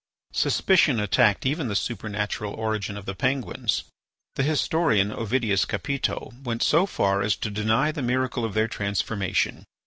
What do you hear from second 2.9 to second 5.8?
of the Penguins. The historian Ovidius